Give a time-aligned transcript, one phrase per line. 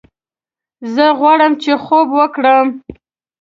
[0.93, 2.67] زه غواړم چې خوب وکړم